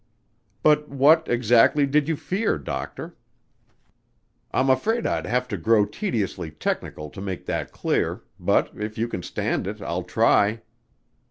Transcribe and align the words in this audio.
"But 0.63 0.89
what, 0.89 1.27
exactly, 1.29 1.85
did 1.85 2.07
you 2.07 2.15
fear, 2.15 2.57
Doctor?" 2.57 3.15
"I'm 4.51 4.67
afraid 4.67 5.05
I'd 5.05 5.27
have 5.27 5.47
to 5.49 5.57
grow 5.57 5.85
tediously 5.85 6.49
technical 6.49 7.11
to 7.11 7.21
make 7.21 7.45
that 7.45 7.71
clear, 7.71 8.23
but 8.39 8.71
if 8.81 8.97
you 8.97 9.07
can 9.07 9.21
stand 9.21 9.67
it, 9.67 9.79
I'll 9.79 10.01
try." 10.01 10.63